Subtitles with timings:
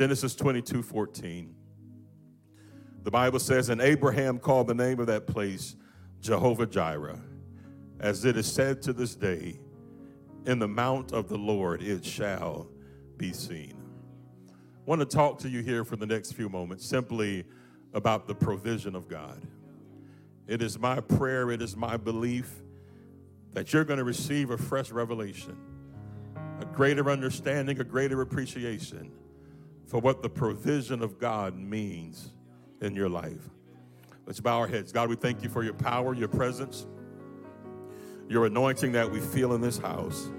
[0.00, 1.54] Genesis 22 14.
[3.02, 5.76] The Bible says, And Abraham called the name of that place
[6.22, 7.20] Jehovah Jireh,
[7.98, 9.60] as it is said to this day,
[10.46, 12.66] In the mount of the Lord it shall
[13.18, 13.74] be seen.
[14.48, 14.54] I
[14.86, 17.44] want to talk to you here for the next few moments simply
[17.92, 19.42] about the provision of God.
[20.46, 22.50] It is my prayer, it is my belief
[23.52, 25.58] that you're going to receive a fresh revelation,
[26.58, 29.12] a greater understanding, a greater appreciation
[29.90, 32.32] for what the provision of God means
[32.80, 33.50] in your life.
[34.24, 34.92] Let's bow our heads.
[34.92, 36.86] God, we thank you for your power, your presence,
[38.28, 40.30] your anointing that we feel in this house.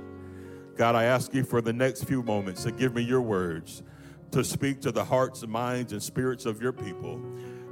[0.77, 3.83] God, I ask you for the next few moments to give me your words
[4.31, 7.21] to speak to the hearts and minds and spirits of your people.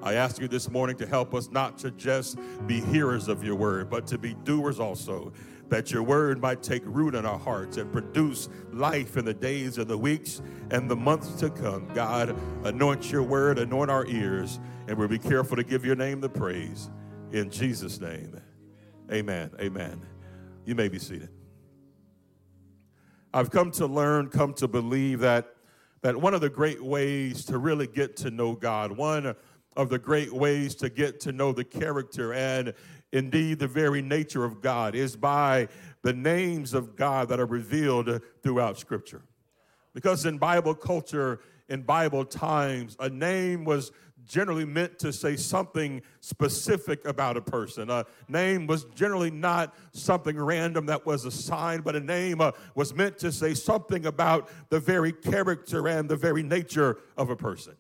[0.04, 2.38] I ask you this morning to help us not to just
[2.68, 5.32] be hearers of your word, but to be doers also,
[5.70, 9.78] that your word might take root in our hearts and produce life in the days
[9.78, 11.88] and the weeks and the months to come.
[11.94, 16.20] God, anoint your word, anoint our ears, and we'll be careful to give your name
[16.20, 16.90] the praise.
[17.32, 18.40] In Jesus' name,
[19.12, 19.52] amen.
[19.60, 20.02] Amen.
[20.66, 21.30] You may be seated.
[23.32, 25.54] I've come to learn, come to believe that,
[26.02, 29.36] that one of the great ways to really get to know God, one
[29.76, 32.74] of the great ways to get to know the character and
[33.12, 35.68] indeed the very nature of God is by
[36.02, 39.22] the names of God that are revealed throughout Scripture.
[39.94, 43.92] Because in Bible culture, in Bible times, a name was
[44.26, 47.90] generally meant to say something specific about a person.
[47.90, 52.94] A name was generally not something random that was assigned, but a name uh, was
[52.94, 57.76] meant to say something about the very character and the very nature of a person.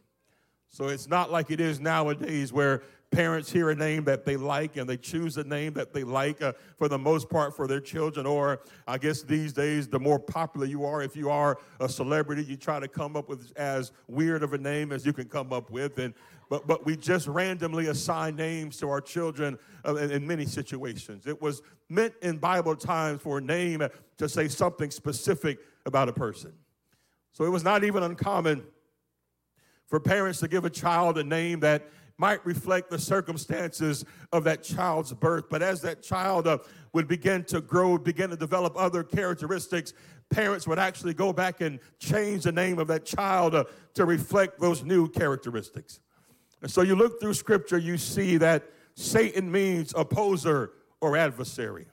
[0.69, 4.77] So it's not like it is nowadays where parents hear a name that they like
[4.77, 7.79] and they choose a name that they like uh, for the most part for their
[7.79, 8.25] children.
[8.25, 12.43] Or I guess these days, the more popular you are, if you are a celebrity,
[12.43, 15.51] you try to come up with as weird of a name as you can come
[15.51, 15.97] up with.
[15.97, 16.13] And
[16.49, 21.25] but but we just randomly assign names to our children uh, in, in many situations.
[21.25, 23.87] It was meant in Bible times for a name
[24.17, 26.53] to say something specific about a person.
[27.31, 28.63] So it was not even uncommon
[29.89, 34.61] for parents to give a child a name that might reflect the circumstances of that
[34.61, 35.45] child's birth.
[35.49, 36.59] But as that child uh,
[36.93, 39.93] would begin to grow, begin to develop other characteristics,
[40.29, 43.63] parents would actually go back and change the name of that child uh,
[43.93, 46.01] to reflect those new characteristics.
[46.61, 48.63] And so you look through scripture, you see that
[48.95, 51.87] Satan means opposer or adversary,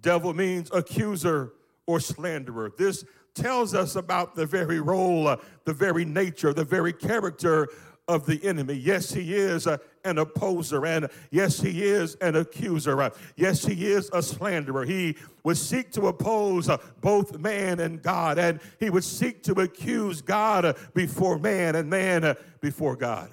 [0.00, 1.54] devil means accuser
[1.86, 2.72] or slanderer.
[2.78, 7.68] This tells us about the very role, uh, the very nature, the very character
[8.08, 8.74] of the enemy.
[8.74, 13.10] Yes, he is an opposer, and yes, he is an accuser.
[13.36, 14.84] Yes, he is a slanderer.
[14.84, 19.52] He would seek to oppose uh, both man and God, and he would seek to
[19.54, 23.30] accuse God uh, before man and man uh, before God.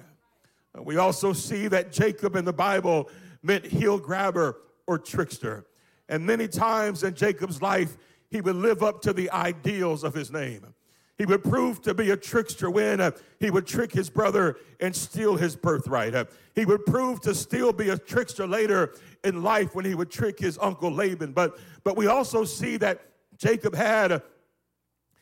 [0.76, 3.08] We also see that Jacob in the Bible
[3.42, 4.56] meant heel grabber
[4.86, 5.66] or trickster.
[6.08, 7.96] And many times in Jacob's life,
[8.28, 10.74] he would live up to the ideals of his name.
[11.16, 14.94] He would prove to be a trickster when uh, he would trick his brother and
[14.94, 16.14] steal his birthright.
[16.14, 20.10] Uh, he would prove to still be a trickster later in life when he would
[20.10, 21.32] trick his uncle Laban.
[21.32, 23.00] But, but we also see that
[23.38, 24.20] Jacob had uh,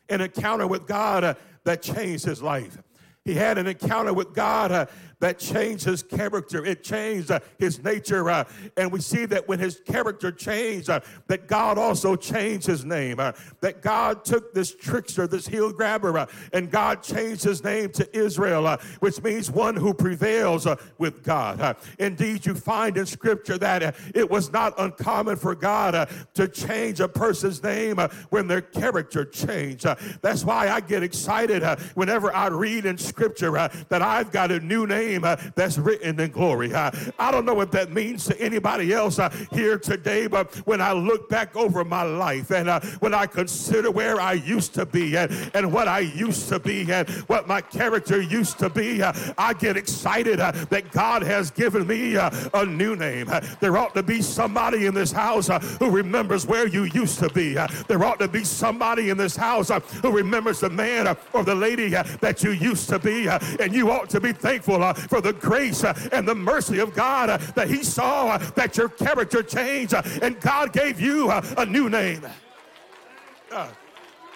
[0.08, 2.78] an encounter with God uh, that changed his life.
[3.24, 4.86] He had an encounter with God uh,
[5.22, 6.64] that changed his character.
[6.64, 8.28] It changed uh, his nature.
[8.28, 8.42] Uh,
[8.76, 13.20] and we see that when his character changed, uh, that God also changed his name.
[13.20, 17.90] Uh, that God took this trickster, this heel grabber, uh, and God changed his name
[17.90, 20.66] to Israel, which means one who prevails
[20.98, 21.76] with God.
[22.00, 27.06] indeed, you find in scripture that it was not uncommon for God to change a
[27.06, 27.98] person's name
[28.30, 29.86] when their character changed.
[30.20, 31.62] that's why I get excited
[31.94, 36.18] whenever I read in scripture that I've got a new name name uh, that's written
[36.18, 36.72] in glory.
[36.72, 40.80] Uh, I don't know what that means to anybody else uh, here today, but when
[40.80, 44.86] I look back over my life and uh, when I consider where I used to
[44.86, 49.02] be and, and what I used to be and what my character used to be,
[49.02, 53.30] uh, I get excited uh, that God has given me a new name.
[53.60, 55.48] there ought to be somebody in this house
[55.78, 57.54] who remembers where you used to be.
[57.88, 59.70] there ought to be somebody in this house
[60.02, 64.08] who remembers the man or the lady that you used to be, and you ought
[64.10, 67.82] to be thankful for the grace uh, and the mercy of God uh, that He
[67.82, 72.26] saw uh, that your character changed and God gave you a new name.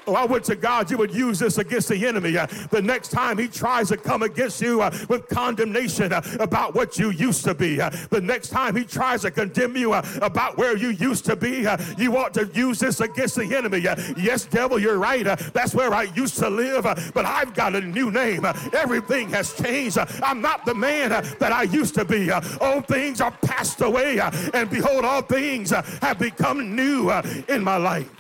[0.09, 2.39] Oh, I went to God, you would use this against the enemy.
[2.39, 6.77] Uh, the next time he tries to come against you uh, with condemnation uh, about
[6.77, 10.07] what you used to be, uh, the next time he tries to condemn you uh,
[10.23, 13.79] about where you used to be, uh, you ought to use this against the enemy.
[14.17, 15.25] yes, devil, you're right.
[15.25, 18.45] that's where I used to live, but I've got a new name.
[18.73, 19.99] everything has changed.
[20.23, 22.31] I'm not the man that I used to be.
[22.61, 24.21] Old things are passed away,
[24.55, 27.11] and behold, all things have become new
[27.49, 28.11] in my life.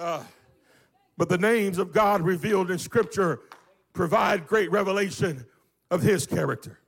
[0.00, 0.24] Uh, uh,
[1.18, 3.40] but the names of God revealed in Scripture
[3.92, 5.44] provide great revelation
[5.90, 6.78] of His character.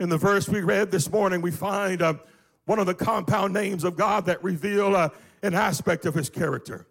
[0.00, 2.14] In the verse we read this morning, we find uh,
[2.64, 5.10] one of the compound names of God that reveal uh,
[5.42, 6.86] an aspect of His character.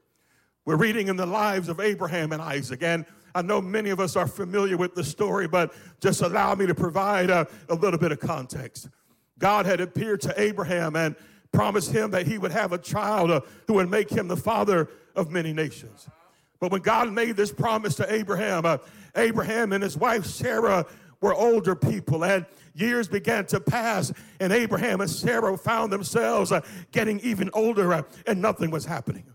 [0.66, 4.16] We're reading in the lives of Abraham and Isaac, and I know many of us
[4.16, 8.12] are familiar with the story, but just allow me to provide a, a little bit
[8.12, 8.90] of context.
[9.40, 11.16] God had appeared to Abraham and
[11.52, 14.90] promised him that he would have a child uh, who would make him the father
[15.16, 16.08] of many nations.
[16.60, 18.78] But when God made this promise to Abraham, uh,
[19.16, 20.86] Abraham and his wife Sarah
[21.20, 26.62] were older people, and years began to pass, and Abraham and Sarah found themselves uh,
[26.92, 29.26] getting even older, uh, and nothing was happening.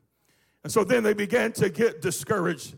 [0.65, 2.77] And so then they began to get discouraged.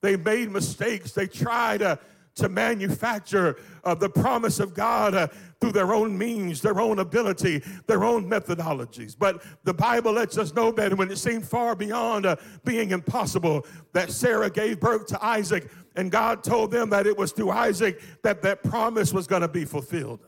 [0.00, 1.12] They made mistakes.
[1.12, 1.96] They tried uh,
[2.40, 5.28] to manufacture uh, the promise of God uh,
[5.60, 9.16] through their own means, their own ability, their own methodologies.
[9.18, 13.66] But the Bible lets us know that when it seemed far beyond uh, being impossible,
[13.92, 18.00] that Sarah gave birth to Isaac, and God told them that it was through Isaac
[18.22, 20.20] that that promise was going to be fulfilled.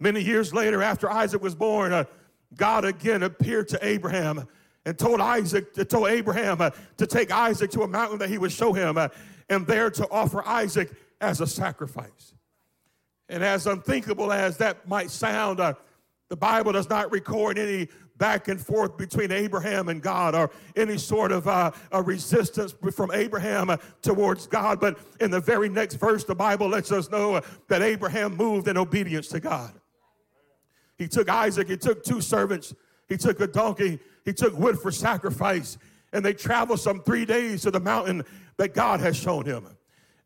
[0.00, 2.04] Many years later, after Isaac was born, uh,
[2.56, 4.46] God again appeared to Abraham
[4.86, 8.52] and told Isaac, told Abraham uh, to take Isaac to a mountain that he would
[8.52, 9.08] show him, uh,
[9.50, 12.34] and there to offer Isaac as a sacrifice.
[13.28, 15.74] And as unthinkable as that might sound, uh,
[16.28, 17.88] the Bible does not record any
[18.18, 21.70] back and forth between Abraham and God or any sort of uh,
[22.04, 24.80] resistance from Abraham uh, towards God.
[24.80, 28.68] But in the very next verse, the Bible lets us know uh, that Abraham moved
[28.68, 29.72] in obedience to God.
[30.96, 32.74] He took Isaac, he took two servants,
[33.08, 35.78] he took a donkey, he took wood for sacrifice,
[36.12, 38.24] and they traveled some three days to the mountain
[38.56, 39.68] that God has shown him.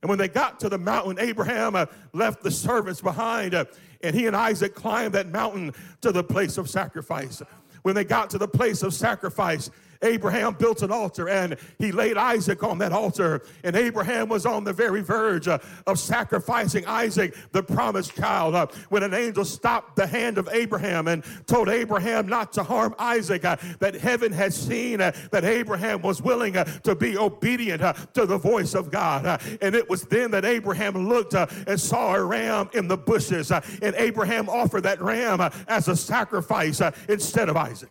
[0.03, 3.65] And when they got to the mountain, Abraham uh, left the servants behind, uh,
[4.03, 7.41] and he and Isaac climbed that mountain to the place of sacrifice.
[7.83, 9.71] When they got to the place of sacrifice,
[10.03, 13.43] Abraham built an altar and he laid Isaac on that altar.
[13.65, 18.67] And Abraham was on the very verge uh, of sacrificing Isaac, the promised child, uh,
[18.89, 23.45] when an angel stopped the hand of Abraham and told Abraham not to harm Isaac,
[23.45, 27.93] uh, that heaven had seen uh, that Abraham was willing uh, to be obedient uh,
[28.15, 29.41] to the voice of God.
[29.61, 33.51] and it was then that Abraham looked and saw a ram in the bushes.
[33.51, 37.91] and Abraham offered that ram as a sacrifice instead of Isaac.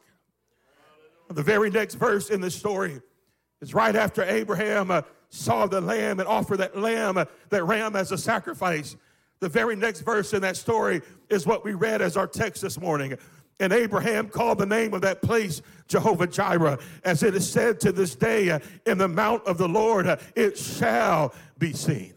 [1.31, 3.01] The very next verse in the story
[3.62, 7.95] is right after Abraham uh, saw the lamb and offered that lamb, uh, that ram
[7.95, 8.98] as a sacrifice.
[9.39, 12.80] The very next verse in that story is what we read as our text this
[12.80, 13.18] morning.
[13.62, 17.92] And Abraham called the name of that place Jehovah Jireh, as it is said to
[17.92, 22.13] this day, uh, in the mount of the Lord, uh, it shall be seen.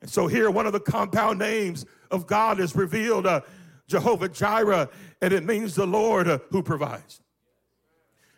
[0.00, 3.42] And so here, one of the compound names of God is revealed, uh,
[3.86, 4.88] Jehovah Jireh,
[5.22, 7.20] and it means the Lord uh, who provides.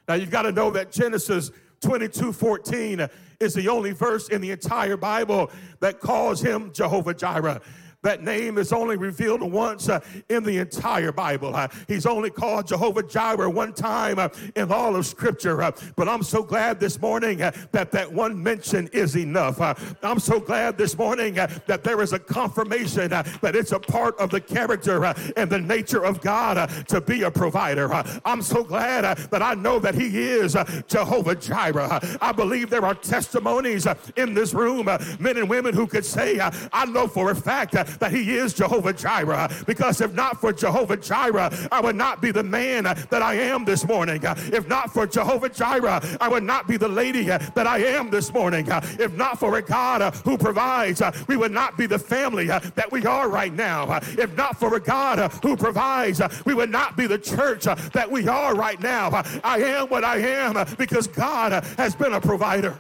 [0.09, 1.51] Now you've got to know that Genesis
[1.83, 3.07] 22 14
[3.39, 5.51] is the only verse in the entire Bible
[5.81, 7.61] that calls him Jehovah Jireh.
[8.05, 9.99] That name is only revealed once uh,
[10.29, 11.57] in the entire Bible.
[11.57, 15.61] Uh, he's only called Jehovah Jireh one time uh, in all of Scripture.
[15.63, 19.61] Uh, but I'm so glad this morning uh, that that one mention is enough.
[19.61, 19.75] Uh,
[20.05, 24.31] I'm so glad this morning that there is a confirmation that it's a part of
[24.31, 25.05] the character
[25.37, 27.93] and the nature of God to be a provider.
[28.25, 32.19] I'm so glad that I know that He is Jehovah Jireh.
[32.21, 34.87] I believe there are testimonies in this room,
[35.19, 38.93] men and women who could say, I know for a fact that He is Jehovah
[38.93, 39.51] Jireh.
[39.67, 43.65] Because if not for Jehovah Jireh, I would not be the man that I am
[43.65, 44.21] this morning.
[44.23, 48.33] If not for Jehovah Jireh, I would not be the lady that I am this
[48.33, 48.67] morning.
[48.69, 53.05] If not for a God who provides, we would not be the family that we
[53.07, 53.99] are right now.
[54.03, 58.29] If not for a God who provides, we would not be the church that we
[58.29, 59.23] are right now.
[59.45, 62.79] I am what I am because God has been a provider.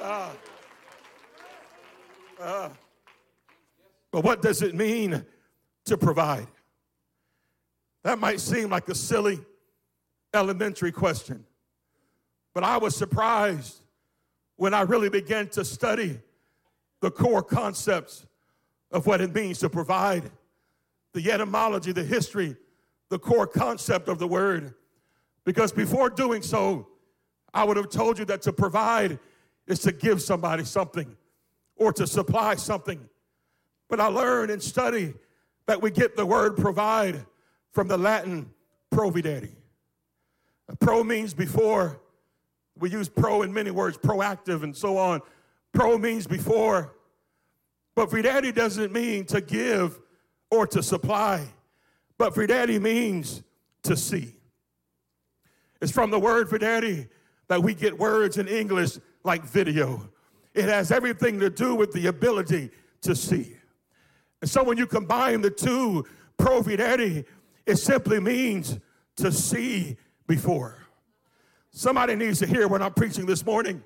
[0.00, 0.30] Uh,
[2.40, 2.68] uh.
[4.10, 5.24] But what does it mean
[5.84, 6.46] to provide?
[8.04, 9.40] That might seem like a silly
[10.32, 11.44] elementary question,
[12.54, 13.82] but I was surprised
[14.56, 16.20] when I really began to study
[17.00, 18.26] the core concepts
[18.90, 20.30] of what it means to provide,
[21.14, 22.56] the etymology, the history,
[23.08, 24.74] the core concept of the word.
[25.44, 26.88] Because before doing so,
[27.54, 29.18] I would have told you that to provide
[29.66, 31.16] is to give somebody something
[31.76, 33.08] or to supply something.
[33.88, 35.14] But I learned and study
[35.66, 37.24] that we get the word provide
[37.72, 38.50] from the Latin
[38.92, 39.50] providere.
[40.80, 42.00] Pro means before.
[42.78, 45.20] We use pro in many words, proactive and so on.
[45.72, 46.94] Pro means before.
[47.94, 49.98] But videre doesn't mean to give
[50.50, 51.46] or to supply.
[52.16, 53.42] But videre means
[53.84, 54.34] to see.
[55.80, 57.08] It's from the word videre
[57.48, 60.08] that we get words in English like video.
[60.54, 62.70] It has everything to do with the ability
[63.02, 63.57] to see.
[64.40, 66.04] And so when you combine the two,
[66.38, 67.24] providere,
[67.66, 68.78] it simply means
[69.16, 70.78] to see before.
[71.70, 73.82] Somebody needs to hear what I'm preaching this morning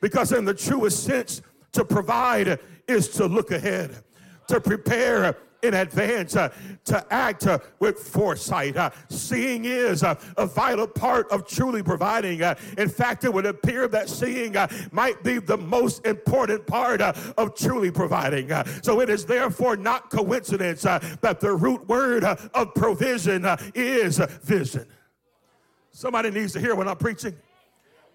[0.00, 4.04] because, in the truest sense, to provide is to look ahead,
[4.48, 6.50] to prepare in advance, uh,
[6.84, 8.76] to act uh, with foresight.
[8.76, 12.42] Uh, seeing is uh, a vital part of truly providing.
[12.42, 17.00] Uh, in fact, it would appear that seeing uh, might be the most important part
[17.00, 18.50] of truly providing.
[18.82, 24.86] so it is therefore not coincidence that the root word of provision is vision.
[25.90, 27.34] Somebody needs to hear what I'm preaching.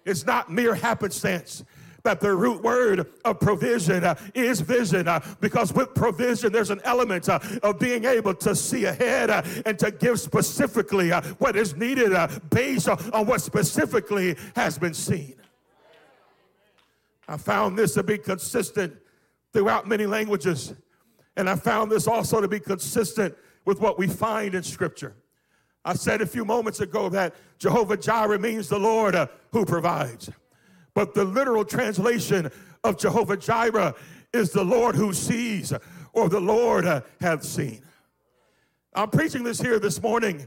[0.04, 1.64] It's not mere happenstance
[2.02, 6.80] that the root word of provision uh, is vision uh, because with provision there's an
[6.84, 9.30] element uh, of being able to see ahead
[9.66, 12.12] and to give specifically what is needed
[12.50, 15.34] based on what specifically has been seen.
[17.28, 18.94] I found this to be consistent
[19.52, 20.74] throughout many languages,
[21.36, 25.14] and I found this also to be consistent with what we find in Scripture.
[25.84, 29.16] I said a few moments ago that Jehovah Jireh means the Lord
[29.52, 30.30] who provides.
[30.94, 32.50] But the literal translation
[32.84, 33.94] of Jehovah Jireh
[34.32, 35.72] is the Lord who sees
[36.12, 37.82] or the Lord uh, hath seen.
[38.94, 40.46] I'm preaching this here this morning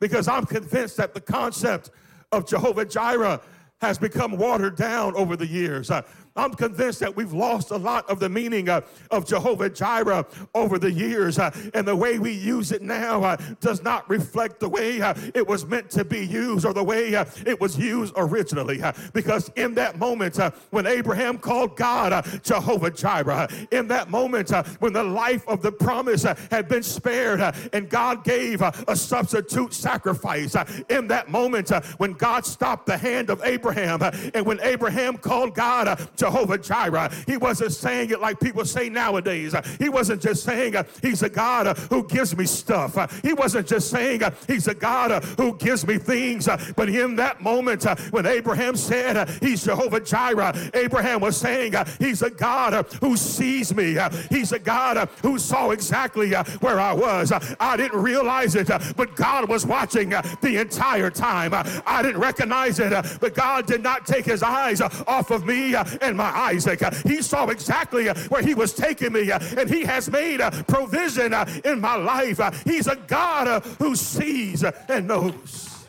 [0.00, 1.90] because I'm convinced that the concept
[2.30, 3.40] of Jehovah Jireh
[3.80, 5.90] has become watered down over the years.
[5.90, 6.02] Uh,
[6.34, 10.24] I'm convinced that we've lost a lot of the meaning uh, of Jehovah Jireh
[10.54, 14.60] over the years, uh, and the way we use it now uh, does not reflect
[14.60, 17.78] the way uh, it was meant to be used or the way uh, it was
[17.78, 18.80] used originally.
[18.82, 20.38] Uh, because in that moment
[20.70, 26.22] when Abraham called God Jehovah Jireh, in that moment when the life of the promise
[26.22, 27.40] had been spared
[27.72, 30.56] and God gave a substitute sacrifice,
[30.88, 34.00] in that moment when God stopped the hand of Abraham
[34.34, 37.10] and when Abraham called God Jehovah Jireh.
[37.26, 39.56] He wasn't saying it like people say nowadays.
[39.80, 42.96] He wasn't just saying uh, he's a God uh, who gives me stuff.
[42.96, 46.46] Uh, he wasn't just saying uh, he's a God uh, who gives me things.
[46.46, 52.22] Uh, but in that moment when Abraham said he's Jehovah Jireh, Abraham was saying he's
[52.22, 53.98] a God who sees me.
[54.30, 57.32] He's a God who saw exactly where I was.
[57.58, 61.52] I didn't realize it, but God was watching the entire time.
[61.84, 66.11] I didn't recognize it, but God did not take his eyes off of me and
[66.16, 66.82] my Isaac.
[66.82, 70.40] Uh, he saw exactly uh, where he was taking me, uh, and he has made
[70.68, 72.40] provision in my life.
[72.64, 75.86] He's a God who sees and knows.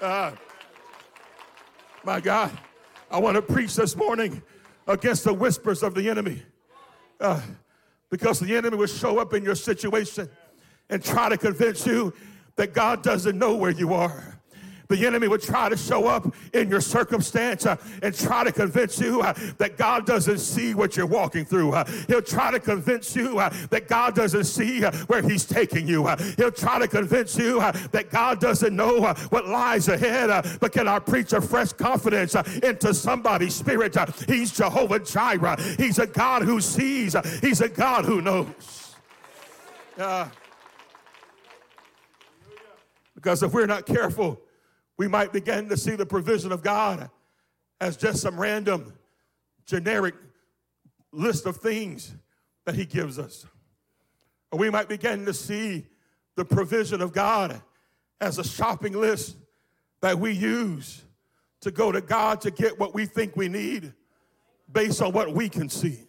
[0.00, 0.32] Uh,
[2.04, 2.50] my God,
[3.10, 4.42] I want to preach this morning
[4.86, 6.42] against the whispers of the enemy.
[7.20, 7.40] Uh,
[8.10, 10.28] because the enemy will show up in your situation
[10.90, 12.12] and try to convince you
[12.56, 14.31] that God doesn't know where you are
[14.92, 19.00] the enemy would try to show up in your circumstance uh, and try to convince
[19.00, 21.72] you uh, that God doesn't see what you're walking through.
[21.72, 25.88] Uh, he'll try to convince you uh, that God doesn't see uh, where He's taking
[25.88, 26.06] you.
[26.06, 30.28] Uh, he'll try to convince you that God doesn't know what lies ahead.
[30.60, 33.96] but can I preach a fresh confidence into somebody's spirit?
[34.28, 35.60] he's Jehovah Jireh.
[35.78, 38.94] He's a God who sees, He's a God who knows.
[43.14, 44.40] because if we're not careful,
[44.98, 47.10] we might begin to see the provision of God
[47.80, 48.92] as just some random,
[49.66, 50.14] generic
[51.12, 52.14] list of things
[52.64, 53.46] that He gives us.
[54.50, 55.86] Or we might begin to see
[56.36, 57.60] the provision of God
[58.20, 59.36] as a shopping list
[60.00, 61.02] that we use
[61.60, 63.92] to go to God to get what we think we need
[64.72, 66.00] based on what we can see.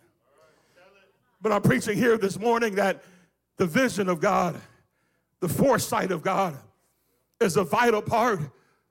[1.42, 3.04] But I'm preaching here this morning that
[3.58, 4.60] the vision of God,
[5.42, 6.58] the foresight of God,
[7.40, 8.40] is a vital part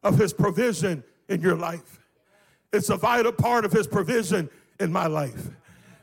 [0.02, 2.00] of his provision in your life.
[2.72, 4.48] It's a vital part of his provision
[4.80, 5.50] in my life.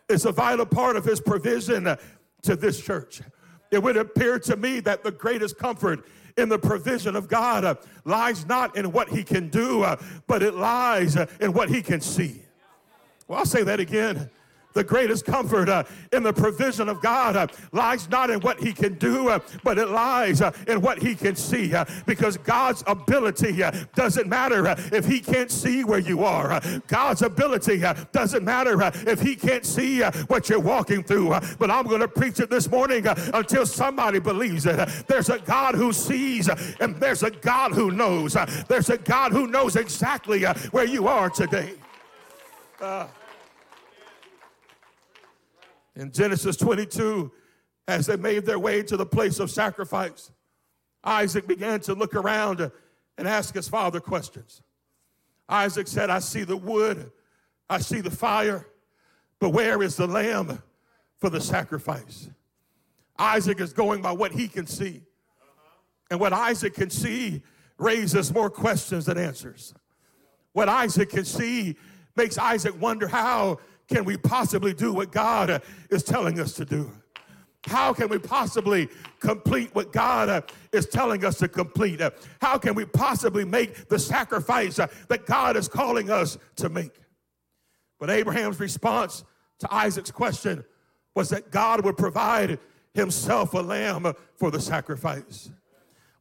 [0.08, 1.96] It's a vital part of his provision
[2.44, 3.22] to this church.
[3.72, 6.06] It would appear to me that the greatest comfort
[6.38, 7.76] in the provision of God uh,
[8.06, 12.02] lies not in what he can do, uh, but it lies in what he can
[12.02, 12.42] see.
[13.28, 14.30] Well, I'll say that again.
[14.74, 18.72] The greatest comfort uh, in the provision of God uh, lies not in what he
[18.72, 21.74] can do, uh, but it lies uh, in what he can see.
[21.74, 26.62] Uh, because God's ability uh, doesn't matter if he can't see where you are.
[26.88, 31.30] God's ability doesn't matter if he can't see what you're walking through.
[31.58, 34.78] but I'm going to preach it this morning until somebody believes it.
[35.08, 36.48] There's a God who sees
[36.80, 38.38] and there's a God who knows.
[38.68, 41.74] there's a God who knows exactly where you are today.
[46.00, 47.30] In Genesis 22,
[47.86, 50.32] as they made their way to the place of sacrifice,
[51.04, 52.72] Isaac began to look around
[53.18, 54.62] and ask his father questions.
[55.50, 57.12] Isaac said, I see the wood,
[57.70, 58.66] I see the fire,
[59.40, 60.64] but where is the lamb
[61.18, 62.30] for the sacrifice?
[63.18, 65.02] Isaac is going by what he can see.
[66.10, 67.44] And what Isaac can see
[67.78, 69.74] raises more questions than answers.
[70.54, 71.76] What Isaac can see
[72.16, 76.92] makes Isaac wonder how can we possibly do what God is telling us to do?
[77.66, 78.88] How can we possibly
[79.20, 82.02] complete what God is telling us to complete?
[82.42, 86.92] How can we possibly make the sacrifice that God is calling us to make?
[88.00, 89.26] But Abraham's response
[89.60, 90.64] to Isaac's question
[91.16, 92.60] was that God would provide
[92.94, 95.52] himself a lamb for the sacrifice.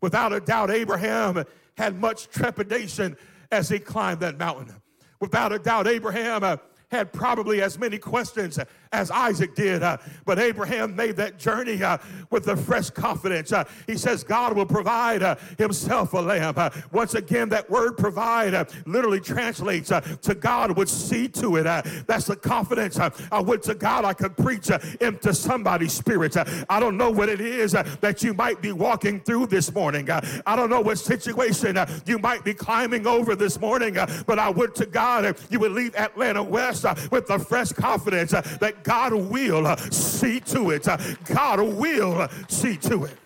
[0.00, 1.44] Without a doubt, Abraham
[1.76, 3.16] had much trepidation
[3.52, 4.74] as he climbed that mountain.
[5.20, 6.58] Without a doubt, Abraham
[6.90, 8.58] had probably as many questions
[8.92, 9.82] as Isaac did.
[9.82, 11.98] Uh, but Abraham made that journey uh,
[12.30, 13.52] with a fresh confidence.
[13.52, 16.54] Uh, he says, God will provide uh, himself a lamb.
[16.56, 21.64] Uh, once again, that word provide uh, literally translates to God would see to it.
[22.06, 26.36] that's the confidence I would to God I could preach into somebody's spirit.
[26.68, 30.10] I don't know what it is that you might be walking through this morning.
[30.10, 34.74] I don't know what situation you might be climbing over this morning, but I would
[34.76, 39.76] to God you would leave Atlanta West with a fresh confidence that God will uh,
[39.90, 40.86] see to it.
[40.86, 43.16] Uh, God will uh, see to it.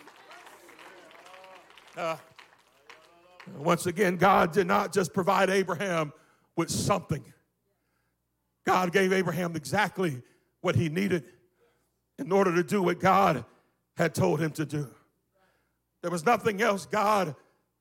[1.96, 2.16] Uh,
[3.58, 6.12] once again, God did not just provide Abraham
[6.56, 7.24] with something,
[8.64, 10.22] God gave Abraham exactly
[10.60, 11.24] what he needed
[12.18, 13.44] in order to do what God
[13.96, 14.88] had told him to do.
[16.02, 17.34] There was nothing else God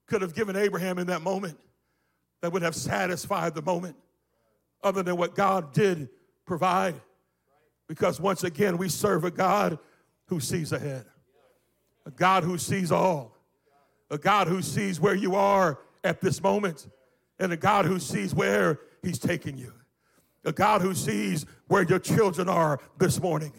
[0.08, 1.60] could have given Abraham in that moment
[2.42, 3.96] that would have satisfied the moment
[4.84, 6.10] other than what God did
[6.46, 6.96] provide.
[7.91, 9.77] Because once again, we serve a God
[10.27, 11.04] who sees ahead,
[12.06, 13.36] a God who sees all,
[14.10, 16.88] a God who sees where you are at this moment,
[17.38, 19.73] and a God who sees where He's taking you,
[20.45, 23.51] a God who sees where your children are this morning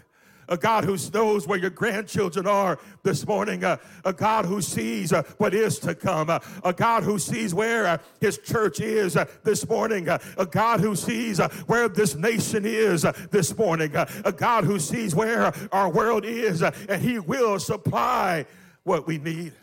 [0.53, 5.11] a God who knows where your grandchildren are this morning, a, a God who sees
[5.11, 9.17] uh, what is to come, uh, a God who sees where uh, his church is
[9.17, 13.97] uh, this morning, uh, a God who sees uh, where this nation is this morning,
[13.97, 18.45] a God who sees where our world is, and he will supply
[18.83, 19.55] what we need.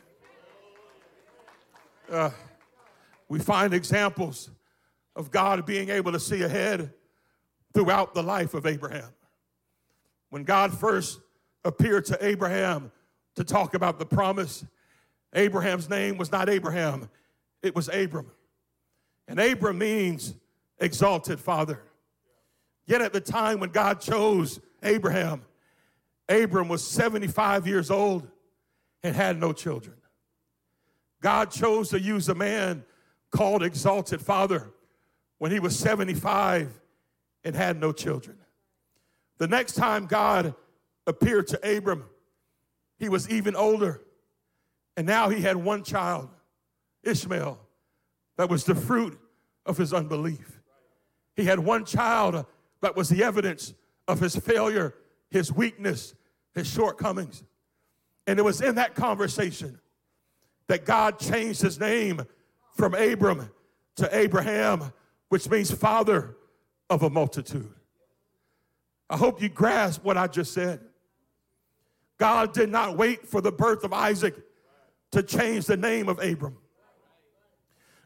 [3.28, 4.49] we find examples
[5.15, 6.91] of God being able to see ahead
[7.75, 9.12] throughout the life of Abraham.
[10.30, 11.20] When God first
[11.63, 12.92] appeared to Abraham
[13.36, 14.65] to talk about the promise,
[15.34, 17.10] Abraham's name was not Abraham,
[17.62, 18.32] it was Abram.
[19.28, 20.36] And Abram means
[20.80, 21.82] exalted father.
[22.86, 25.44] Yet at the time when God chose Abraham,
[26.28, 28.28] Abram was 75 years old
[29.04, 29.96] and had no children.
[31.22, 32.84] God chose to use a man
[33.32, 34.72] called exalted father
[35.38, 36.80] when he was 75
[37.44, 38.38] and had no children.
[39.39, 40.54] The next time God
[41.08, 42.06] appeared to Abram,
[42.99, 44.02] he was even older.
[44.95, 46.30] And now he had one child,
[47.04, 47.58] Ishmael,
[48.38, 49.17] that was the fruit
[49.65, 50.62] of his unbelief.
[51.36, 52.45] He had one child
[52.82, 53.73] that was the evidence
[54.08, 54.93] of his failure,
[55.32, 56.15] his weakness,
[56.54, 57.43] his shortcomings.
[58.28, 59.80] And it was in that conversation
[60.67, 62.21] that God changed his name
[62.75, 63.49] from Abram
[63.95, 64.91] to Abraham,
[65.30, 66.36] which means father
[66.89, 67.73] of a multitude.
[69.10, 70.82] I hope you grasp what I just said.
[72.17, 74.36] God did not wait for the birth of Isaac
[75.12, 76.58] to change the name of Abram.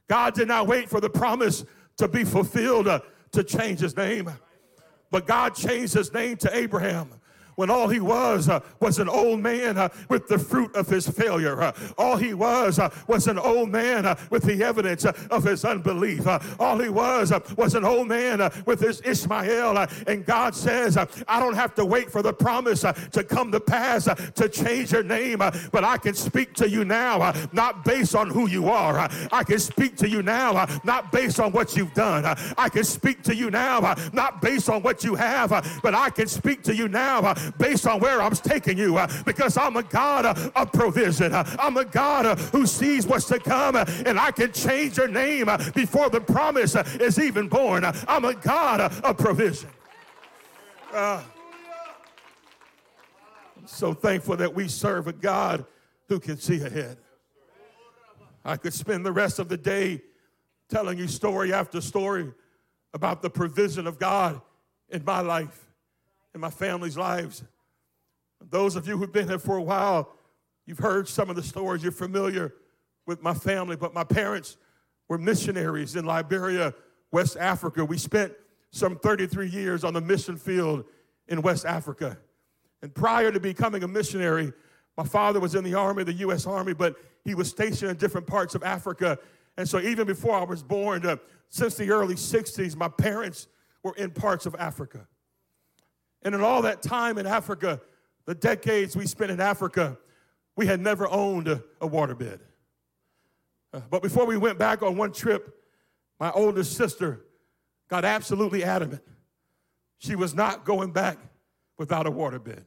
[0.08, 1.66] God did not wait for the promise
[1.98, 3.00] to be fulfilled uh,
[3.32, 4.30] to change his name.
[5.12, 7.10] But God changed his name to Abraham
[7.56, 11.08] when all he was uh, was an old man uh, with the fruit of his
[11.08, 11.62] failure.
[11.62, 15.44] Uh, all he was uh, was an old man uh, with the evidence uh, of
[15.44, 16.26] his unbelief.
[16.26, 19.78] Uh, all he was uh, was an old man uh, with his Ishmael.
[20.08, 24.06] and God says, I don't have to wait for the promise to come to pass
[24.06, 28.48] to change your name, but I can speak to you now, not based on who
[28.48, 29.10] you are.
[29.32, 32.26] I can speak to you now, not based on what you've done.
[32.58, 35.50] I can speak to you now, not based on what you have,
[35.82, 39.58] but I can speak to you now based on where I'm taking you uh, because
[39.58, 41.34] I'm a God uh, of provision.
[41.34, 45.50] Uh, I'm a God who sees what's to come and I can change your name
[45.74, 47.86] before the promise is even born.
[48.08, 49.70] I'm a God of provision.
[50.92, 51.24] Uh,
[53.58, 55.66] I'm so thankful that we serve a God
[56.08, 56.98] who can see ahead.
[58.46, 60.02] I could spend the rest of the day
[60.70, 62.32] telling you story after story
[62.94, 64.42] about the provision of God
[64.90, 65.63] in my life
[66.34, 67.44] in my family's lives.
[68.50, 70.12] Those of you who've been here for a while,
[70.66, 71.84] you've heard some of the stories.
[71.84, 72.54] You're familiar
[73.06, 74.58] with my family, but my parents
[75.08, 76.74] were missionaries in Liberia,
[77.12, 77.86] West Africa.
[77.86, 78.34] We spent
[78.72, 80.86] some 33 years on the mission field
[81.28, 82.18] in West Africa.
[82.82, 84.52] And prior to becoming a missionary,
[84.98, 86.46] my father was in the army, the U.S.
[86.46, 89.18] Army, but he was stationed in different parts of Africa.
[89.58, 91.18] And so, even before I was born, uh,
[91.50, 93.48] since the early 60s, my parents
[93.84, 95.08] were in parts of Africa.
[96.24, 97.82] And in all that time in Africa,
[98.26, 99.98] the decades we spent in Africa,
[100.56, 102.40] we had never owned a, a waterbed.
[103.74, 105.56] Uh, but before we went back on one trip,
[106.20, 107.26] my oldest sister
[107.90, 109.02] got absolutely adamant.
[109.98, 111.18] She was not going back
[111.78, 112.64] without a waterbed.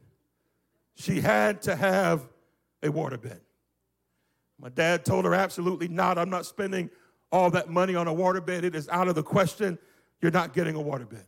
[0.95, 2.29] She had to have
[2.83, 3.41] a waterbed.
[4.59, 6.19] My dad told her, absolutely not.
[6.19, 6.91] I'm not spending
[7.31, 8.63] all that money on a waterbed.
[8.63, 9.79] It is out of the question.
[10.21, 11.25] You're not getting a waterbed.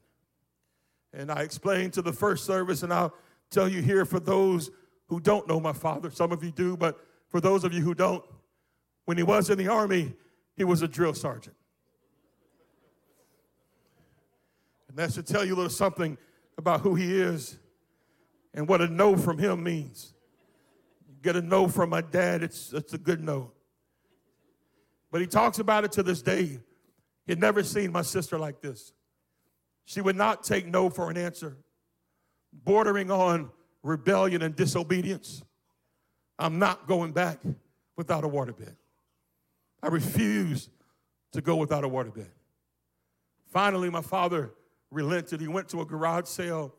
[1.12, 3.14] And I explained to the first service, and I'll
[3.51, 4.71] tell you here for those
[5.07, 7.94] who don't know my father, some of you do, but for those of you who
[7.94, 8.25] don't,
[9.07, 10.14] when he was in the army,
[10.55, 11.57] he was a drill sergeant.
[14.88, 16.18] And that should tell you a little something
[16.59, 17.59] about who he is
[18.53, 20.12] and what a no from him means.
[21.09, 23.53] You get a no from my dad, it's, it's a good no.
[25.11, 26.59] But he talks about it to this day.
[27.27, 28.92] He'd never seen my sister like this.
[29.88, 31.57] She would not take no for an answer,
[32.53, 33.48] bordering on
[33.83, 35.42] rebellion and disobedience.
[36.38, 37.38] I'm not going back
[37.96, 38.77] without a waterbed.
[39.83, 40.68] I refuse
[41.33, 42.29] to go without a waterbed.
[43.51, 44.51] Finally, my father
[44.90, 45.40] relented.
[45.40, 46.74] He went to a garage sale,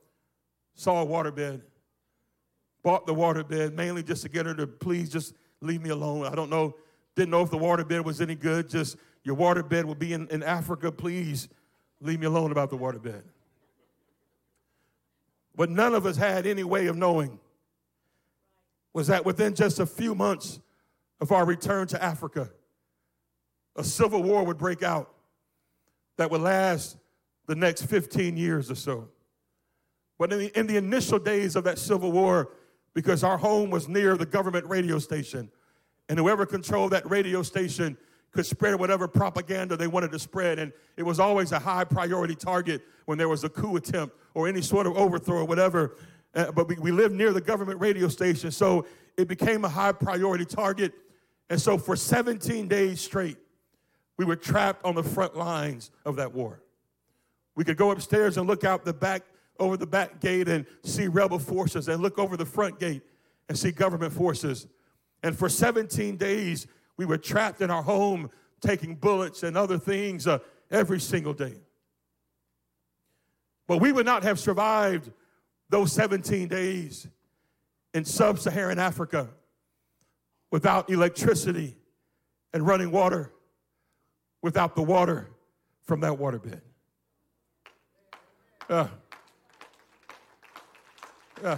[0.76, 1.64] saw a waterbed,
[2.84, 6.28] bought the waterbed, mainly just to get her to please just leave me alone.
[6.28, 6.76] I don't know,
[7.16, 8.70] didn't know if the waterbed was any good.
[8.70, 11.50] Just your waterbed will be in, in Africa, please
[12.02, 13.24] Leave me alone about the waterbed.
[15.56, 17.40] What none of us had any way of knowing
[18.94, 20.60] was that within just a few months
[21.20, 22.50] of our return to Africa,
[23.76, 25.14] a civil war would break out
[26.18, 26.98] that would last
[27.48, 29.10] the next 15 years or so.
[30.18, 32.52] But in the, in the initial days of that civil war,
[32.94, 35.50] because our home was near the government radio station,
[36.10, 37.98] and whoever controlled that radio station
[38.32, 40.60] could spread whatever propaganda they wanted to spread.
[40.60, 44.48] And it was always a high priority target when there was a coup attempt or
[44.48, 45.96] any sort of overthrow or whatever.
[46.36, 48.86] Uh, but we, we lived near the government radio station, so
[49.18, 50.94] it became a high priority target.
[51.50, 53.38] And so for 17 days straight,
[54.18, 56.62] we were trapped on the front lines of that war.
[57.56, 59.24] We could go upstairs and look out the back
[59.60, 63.02] over the back gate and see rebel forces and look over the front gate
[63.50, 64.68] and see government forces.
[65.24, 66.68] And for 17 days,
[67.00, 70.38] we were trapped in our home taking bullets and other things uh,
[70.70, 71.56] every single day.
[73.68, 75.10] But we would not have survived
[75.70, 77.08] those 17 days
[77.94, 79.30] in sub Saharan Africa
[80.52, 81.78] without electricity
[82.54, 83.32] and running water,
[84.42, 85.30] without the water
[85.84, 86.60] from that waterbed.
[88.70, 88.88] Uh,
[91.46, 91.58] uh,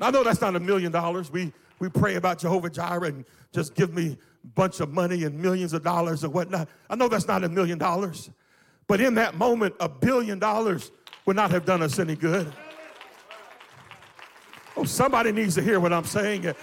[0.00, 1.30] I know that's not a million dollars.
[1.30, 5.38] We, we pray about Jehovah Jireh and just give me a bunch of money and
[5.38, 6.68] millions of dollars or whatnot.
[6.88, 8.30] I know that's not a million dollars,
[8.86, 10.90] but in that moment, a billion dollars
[11.26, 12.52] would not have done us any good.
[14.76, 16.54] Oh, somebody needs to hear what I'm saying.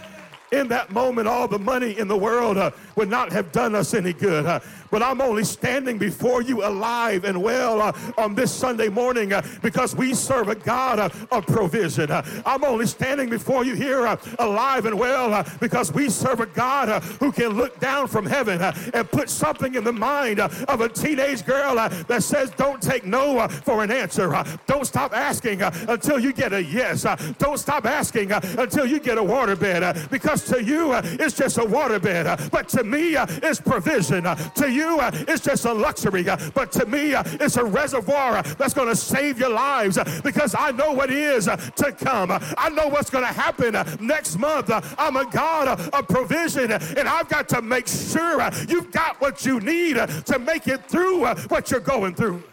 [0.52, 3.96] In that moment, all the money in the world uh, would not have done us
[3.96, 4.46] any good.
[4.46, 4.60] Uh,
[4.94, 9.42] but I'm only standing before you alive and well uh, on this Sunday morning uh,
[9.64, 12.12] because we serve a God uh, of provision.
[12.12, 16.42] Uh, I'm only standing before you here uh, alive and well uh, because we serve
[16.42, 19.92] a God uh, who can look down from heaven uh, and put something in the
[19.92, 24.32] mind of a teenage girl that says, Don't take no for an answer.
[24.68, 27.04] Don't stop asking until you get a yes.
[27.40, 32.52] Don't stop asking until you get a waterbed because to you it's just a waterbed,
[32.52, 34.26] but to me it's provision.
[34.26, 38.42] To you Uh, it's just a luxury, uh, but to me uh, it's a reservoir
[38.44, 42.32] that's going to save your lives because I know what is to come.
[42.32, 44.70] I know what's going to happen next month.
[44.98, 49.60] I'm a God of provision, and I've got to make sure you've got what you
[49.60, 52.44] need to make it through what you're going through.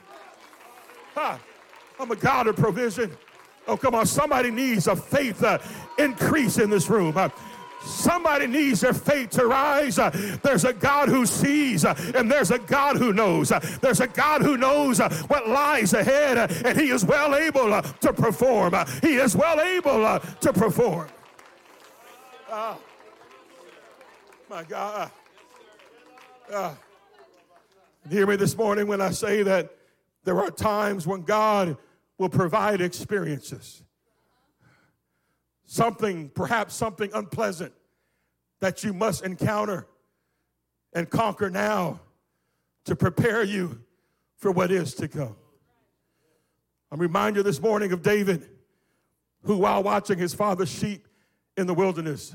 [2.00, 3.16] I'm a God of provision.
[3.68, 4.06] Oh, come on.
[4.06, 5.58] Somebody needs a faith uh,
[5.98, 7.16] increase in this room.
[7.16, 7.28] Uh,
[7.82, 9.98] Somebody needs their faith to rise.
[9.98, 10.10] Uh,
[10.42, 13.50] there's a God who sees, uh, and there's a God who knows.
[13.52, 17.34] Uh, there's a God who knows uh, what lies ahead, uh, and He is well
[17.34, 18.74] able uh, to perform.
[19.02, 21.08] he is well able to perform.
[22.50, 22.76] Ah.
[24.48, 25.10] my God.
[28.10, 29.70] hear me this morning when I say that
[30.24, 31.76] there are times when God
[32.18, 33.82] will provide experiences
[35.70, 37.72] something, perhaps something unpleasant
[38.58, 39.86] that you must encounter
[40.92, 42.00] and conquer now
[42.84, 43.80] to prepare you
[44.36, 45.36] for what is to come.
[46.90, 48.48] I'm reminded this morning of David,
[49.44, 51.06] who, while watching his father's sheep
[51.56, 52.34] in the wilderness,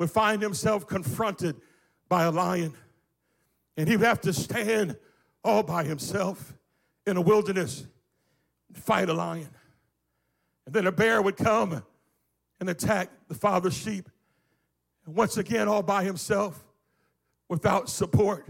[0.00, 1.54] would find himself confronted
[2.08, 2.74] by a lion.
[3.76, 4.96] And he would have to stand
[5.44, 6.52] all by himself
[7.06, 7.86] in a wilderness
[8.66, 9.50] and fight a lion.
[10.66, 11.84] And then a bear would come
[12.60, 14.08] and attack the father's sheep.
[15.06, 16.62] And once again, all by himself,
[17.48, 18.46] without support,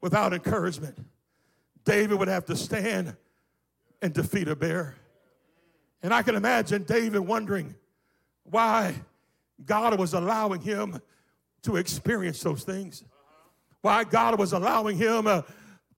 [0.00, 0.98] without encouragement,
[1.84, 3.16] David would have to stand
[4.02, 4.94] and defeat a bear.
[6.02, 7.74] And I can imagine David wondering
[8.44, 8.94] why
[9.64, 11.00] God was allowing him
[11.62, 13.04] to experience those things,
[13.82, 15.42] why God was allowing him uh,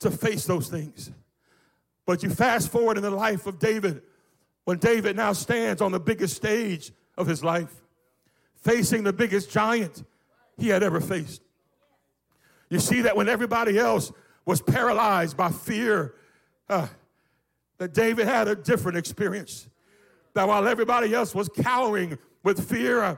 [0.01, 1.11] to face those things.
[2.05, 4.03] But you fast forward in the life of David,
[4.65, 7.83] when David now stands on the biggest stage of his life,
[8.57, 10.05] facing the biggest giant
[10.57, 11.43] he had ever faced.
[12.71, 14.13] You see that when everybody else
[14.47, 16.15] was paralyzed by fear,
[16.69, 16.87] uh,
[17.79, 19.69] that David had a different experience.
[20.35, 23.17] That while everybody else was cowering with fear, uh,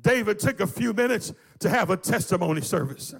[0.00, 3.14] David took a few minutes to have a testimony service.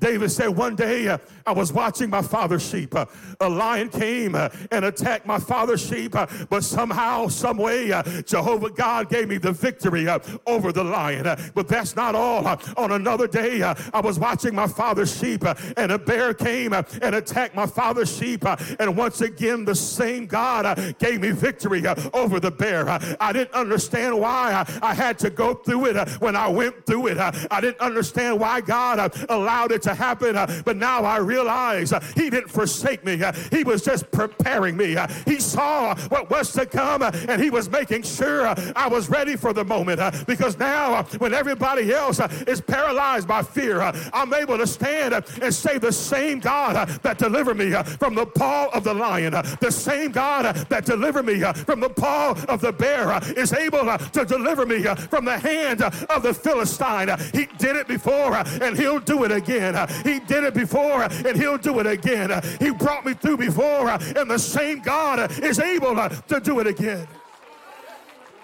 [0.00, 2.94] David said, One day uh, I was watching my father's sheep.
[2.94, 3.06] Uh,
[3.40, 8.02] a lion came uh, and attacked my father's sheep, uh, but somehow, some way, uh,
[8.22, 11.26] Jehovah God gave me the victory uh, over the lion.
[11.26, 12.46] Uh, but that's not all.
[12.46, 15.44] Uh, on another day, uh, I was watching my father's sheep,
[15.76, 18.44] and a bear came and attacked my father's sheep.
[18.78, 22.88] and once again, the same God gave me victory over the bear.
[23.20, 27.18] I didn't understand why I, had to go through it when I went through it.
[27.18, 30.36] I didn't understand why God allowed it to happen.
[30.36, 33.22] Uh, but now I realize uh, He didn't forsake me.
[33.22, 34.96] Uh, he was just preparing me.
[34.96, 38.88] Uh, he saw what was to come uh, and He was making sure uh, I
[38.88, 40.00] was ready for the moment.
[40.26, 43.80] Because now, when everybody else is paralyzed by fear,
[44.12, 48.68] I'm able to stand and say, The same God that delivered me from the paw
[48.72, 53.18] of the lion, the same God that delivered me from the paw of the bear
[53.36, 57.08] is able to deliver me from the hand of the Philistine.
[57.32, 59.74] He did it before and He'll do it again.
[60.04, 62.30] He did it before and he'll do it again.
[62.60, 67.06] He brought me through before and the same God is able to do it again.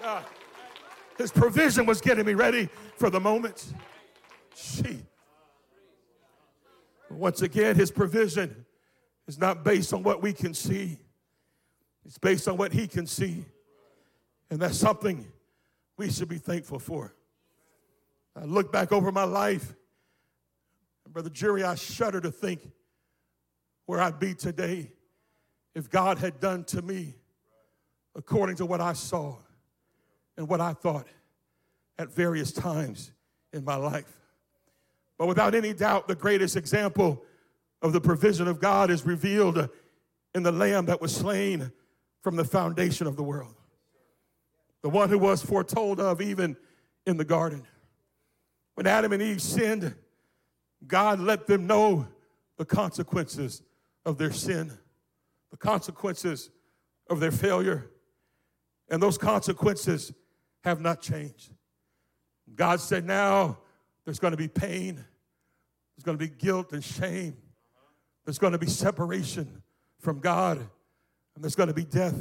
[0.03, 0.23] Ah,
[1.17, 3.73] his provision was getting me ready for the moment.
[4.55, 4.99] She.
[7.09, 8.65] Once again, his provision
[9.27, 10.99] is not based on what we can see.
[12.05, 13.45] It's based on what he can see.
[14.49, 15.25] And that's something
[15.97, 17.15] we should be thankful for.
[18.35, 19.73] I look back over my life
[21.15, 22.59] Brother Jerry, I shudder to think
[23.85, 24.91] where I'd be today
[25.73, 27.15] if God had done to me
[28.17, 29.37] according to what I saw
[30.35, 31.07] and what I thought
[31.97, 33.13] at various times
[33.53, 34.19] in my life.
[35.17, 37.23] But without any doubt, the greatest example
[37.81, 39.69] of the provision of God is revealed
[40.33, 41.71] in the Lamb that was slain
[42.23, 43.55] from the foundation of the world.
[44.81, 46.57] The one who was foretold of even
[47.05, 47.65] in the garden.
[48.73, 49.95] When Adam and Eve sinned,
[50.87, 52.07] God let them know
[52.57, 53.61] the consequences
[54.05, 54.71] of their sin,
[55.51, 56.49] the consequences
[57.09, 57.89] of their failure,
[58.89, 60.13] and those consequences
[60.63, 61.51] have not changed.
[62.53, 63.57] God said, Now
[64.03, 67.37] there's going to be pain, There's going to be guilt and shame.
[68.25, 69.61] There's going to be separation
[69.99, 72.15] from God, and there's going to be death.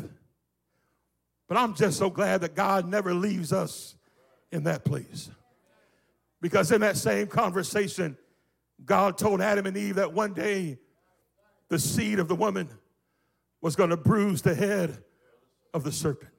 [1.49, 3.97] But I'm just so glad that God never leaves us
[4.53, 5.31] in that place.
[6.41, 8.19] Because in that same conversation,
[8.85, 10.79] God told Adam and Eve that one day
[11.69, 12.69] the seed of the woman
[13.61, 15.03] was going to bruise the head
[15.73, 16.31] of the serpent.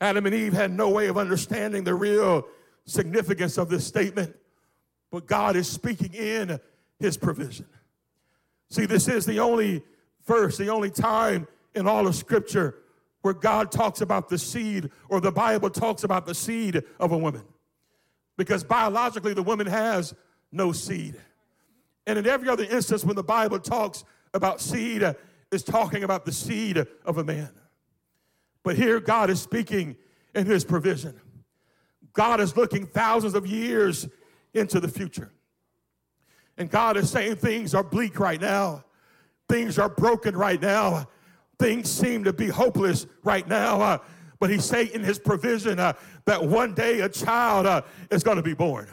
[0.00, 2.46] Adam and Eve had no way of understanding the real
[2.84, 4.34] significance of this statement,
[5.10, 6.60] but God is speaking in
[6.98, 7.66] his provision.
[8.70, 9.82] See, this is the only
[10.26, 12.76] verse, the only time in all of Scripture
[13.22, 17.18] where God talks about the seed or the Bible talks about the seed of a
[17.18, 17.42] woman.
[18.36, 20.14] Because biologically, the woman has
[20.52, 21.20] no seed.
[22.06, 25.14] And in every other instance, when the Bible talks about seed, uh,
[25.50, 27.50] is talking about the seed of a man.
[28.62, 29.96] But here, God is speaking
[30.34, 31.18] in his provision.
[32.12, 34.08] God is looking thousands of years
[34.52, 35.30] into the future.
[36.56, 38.84] And God is saying things are bleak right now,
[39.48, 41.08] things are broken right now,
[41.58, 43.80] things seem to be hopeless right now.
[43.80, 43.98] Uh,
[44.40, 45.92] but He's saying in His provision uh,
[46.24, 48.88] that one day a child uh, is going to be born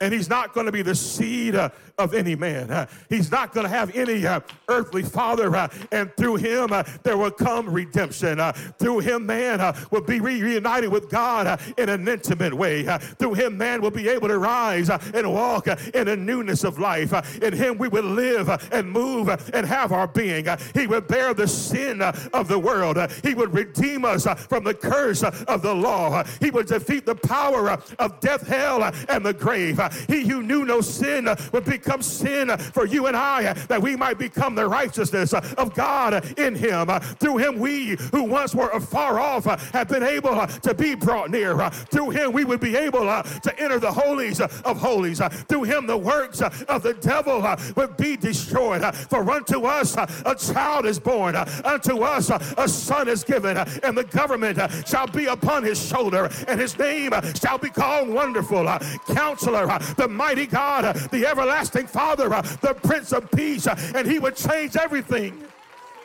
[0.00, 2.70] and he's not going to be the seed uh, of any man.
[2.70, 6.82] Uh, he's not going to have any uh, earthly father, uh, and through him uh,
[7.02, 8.40] there will come redemption.
[8.40, 12.86] Uh, through him, man uh, will be reunited with God uh, in an intimate way.
[12.86, 16.78] Uh, through him, man will be able to rise and walk in a newness of
[16.78, 17.12] life.
[17.42, 20.46] in him, we will live and move and have our being.
[20.74, 22.96] he would bear the sin of the world.
[23.22, 26.24] he would redeem us from the curse of the law.
[26.40, 29.78] he would defeat the power of death, hell, and the grave.
[30.08, 34.18] He who knew no sin would become sin for you and I, that we might
[34.18, 36.88] become the righteousness of God in him.
[37.18, 41.70] Through him, we who once were afar off have been able to be brought near.
[41.70, 45.20] Through him, we would be able to enter the holies of holies.
[45.48, 47.40] Through him, the works of the devil
[47.76, 48.82] would be destroyed.
[48.94, 54.04] For unto us a child is born, unto us a son is given, and the
[54.04, 58.64] government shall be upon his shoulder, and his name shall be called Wonderful,
[59.06, 59.66] Counselor,
[59.96, 65.42] the mighty God, the everlasting Father, the Prince of Peace, and He would change everything.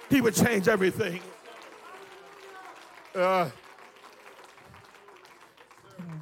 [0.09, 1.19] He would change everything.
[3.13, 3.49] Uh,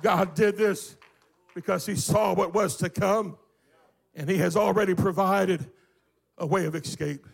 [0.02, 0.96] God did this
[1.56, 3.38] because He saw what was to come,
[4.16, 5.70] and He has already provided
[6.38, 7.26] a way of escape.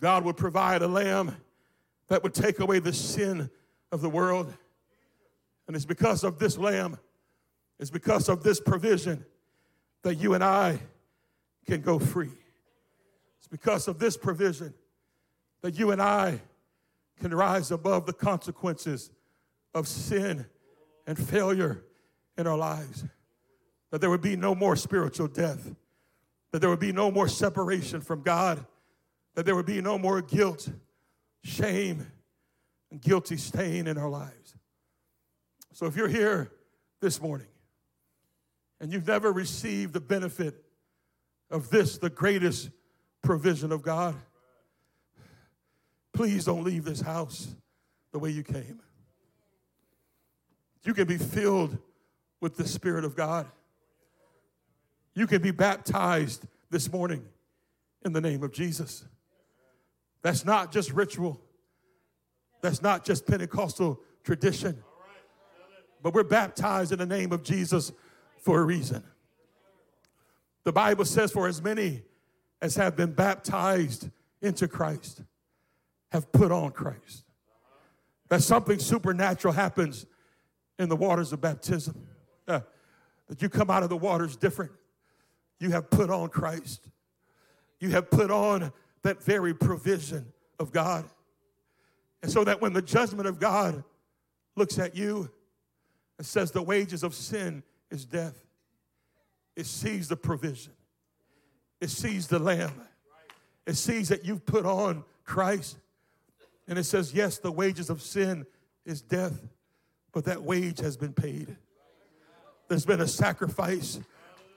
[0.00, 1.36] God would provide a lamb
[2.08, 3.48] that would take away the sin
[3.92, 4.52] of the world.
[5.66, 6.98] And it's because of this lamb
[7.78, 9.24] it's because of this provision
[10.02, 10.78] that you and I
[11.66, 12.30] can go free.
[13.38, 14.74] It's because of this provision
[15.62, 16.40] that you and I
[17.20, 19.10] can rise above the consequences
[19.74, 20.46] of sin
[21.06, 21.84] and failure
[22.36, 23.04] in our lives.
[23.90, 25.74] That there would be no more spiritual death,
[26.50, 28.64] that there would be no more separation from God,
[29.34, 30.68] that there would be no more guilt,
[31.42, 32.06] shame,
[32.90, 34.54] and guilty stain in our lives.
[35.72, 36.50] So if you're here
[37.00, 37.46] this morning
[38.82, 40.56] and you've never received the benefit
[41.50, 42.68] of this, the greatest
[43.22, 44.16] provision of God,
[46.12, 47.54] please don't leave this house
[48.10, 48.80] the way you came.
[50.82, 51.78] You can be filled
[52.40, 53.46] with the Spirit of God.
[55.14, 57.24] You can be baptized this morning
[58.04, 59.04] in the name of Jesus.
[60.22, 61.40] That's not just ritual,
[62.62, 64.82] that's not just Pentecostal tradition,
[66.02, 67.92] but we're baptized in the name of Jesus
[68.42, 69.02] for a reason.
[70.64, 72.02] The Bible says, For as many
[72.60, 75.22] as have been baptized into Christ
[76.10, 77.24] have put on Christ.
[78.28, 80.06] That something supernatural happens
[80.78, 82.06] in the waters of baptism.
[82.46, 82.60] Uh,
[83.28, 84.72] that you come out of the waters different.
[85.58, 86.88] You have put on Christ.
[87.80, 90.26] You have put on that very provision
[90.58, 91.04] of God.
[92.22, 93.82] And so that when the judgment of God
[94.54, 95.30] looks at you
[96.18, 98.44] and says the wages of sin is death.
[99.54, 100.72] It sees the provision,
[101.80, 102.72] it sees the Lamb,
[103.66, 105.78] it sees that you've put on Christ.
[106.68, 108.46] And it says, yes, the wages of sin
[108.86, 109.34] is death,
[110.12, 111.56] but that wage has been paid.
[112.68, 114.00] There's been a sacrifice,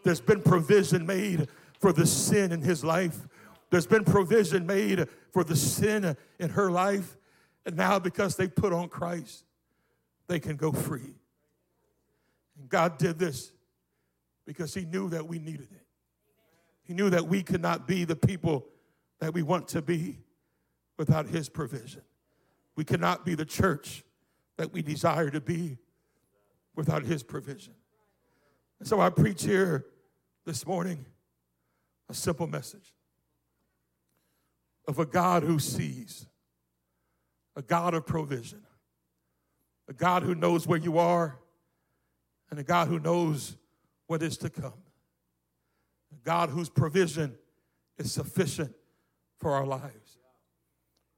[0.03, 3.27] there's been provision made for the sin in his life.
[3.71, 7.17] There's been provision made for the sin in her life.
[7.65, 9.43] And now, because they put on Christ,
[10.27, 11.15] they can go free.
[12.59, 13.51] And God did this
[14.45, 15.85] because He knew that we needed it.
[16.83, 18.67] He knew that we could not be the people
[19.19, 20.19] that we want to be
[20.97, 22.01] without His provision.
[22.75, 24.03] We cannot be the church
[24.57, 25.77] that we desire to be
[26.75, 27.73] without His provision.
[28.79, 29.85] And so I preach here
[30.45, 31.05] this morning
[32.09, 32.93] a simple message
[34.87, 36.27] of a God who sees,
[37.55, 38.61] a God of provision,
[39.87, 41.39] a God who knows where you are,
[42.49, 43.55] and a God who knows
[44.07, 44.73] what is to come.
[46.11, 47.35] A God whose provision
[47.97, 48.73] is sufficient
[49.37, 50.17] for our lives.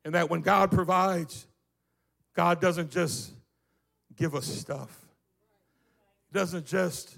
[0.05, 1.47] And that when God provides,
[2.33, 3.33] God doesn't just
[4.15, 5.05] give us stuff,
[6.31, 7.17] doesn't just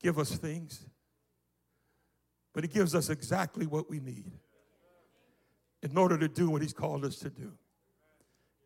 [0.00, 0.84] give us things,
[2.52, 4.32] but He gives us exactly what we need
[5.82, 7.52] in order to do what He's called us to do.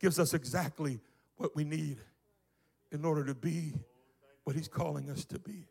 [0.01, 1.01] Gives us exactly
[1.37, 1.99] what we need
[2.93, 3.75] in order to be
[4.51, 5.69] what He's calling us to be.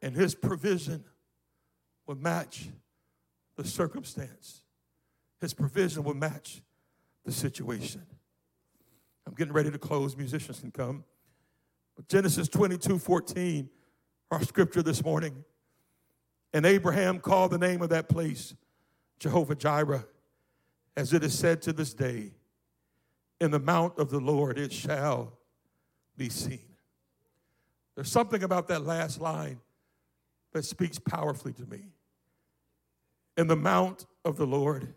[0.00, 1.04] And His provision
[2.06, 2.70] will match
[3.58, 4.62] the circumstance,
[5.42, 6.62] His provision will match
[7.26, 8.00] the situation.
[9.26, 10.16] I'm getting ready to close.
[10.16, 11.04] Musicians can come.
[11.96, 13.68] But Genesis 22 14,
[14.30, 15.44] our scripture this morning.
[16.54, 18.54] And Abraham called the name of that place
[19.18, 20.06] Jehovah Jireh,
[20.96, 22.32] as it is said to this day,
[23.38, 25.36] in the mount of the Lord it shall
[26.16, 26.73] be seen.
[27.94, 29.60] There's something about that last line
[30.52, 31.82] that speaks powerfully to me.
[33.36, 34.94] In the mount of the Lord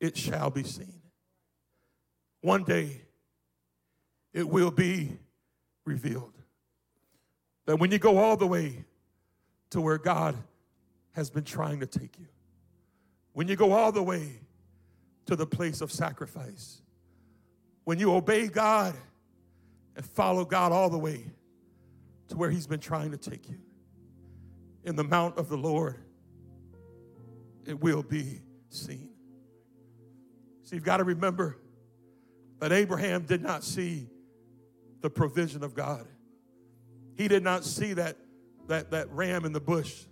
[0.00, 1.02] it shall be seen.
[2.40, 3.02] One day
[4.32, 5.18] it will be
[5.84, 6.34] revealed.
[7.66, 8.84] That when you go all the way
[9.70, 10.36] to where God
[11.12, 12.26] has been trying to take you,
[13.32, 14.40] when you go all the way
[15.26, 16.80] to the place of sacrifice,
[17.84, 18.94] when you obey God
[19.96, 21.24] and follow God all the way
[22.28, 23.58] to where He's been trying to take you,
[24.84, 25.96] in the mount of the Lord,
[27.66, 29.10] it will be seen.
[30.62, 31.58] So you've got to remember
[32.60, 34.08] that Abraham did not see
[35.00, 36.06] the provision of God.
[37.16, 38.16] He did not see that,
[38.66, 40.04] that, that ram in the bush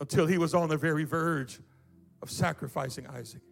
[0.00, 1.58] until he was on the very verge
[2.22, 3.42] of sacrificing Isaac.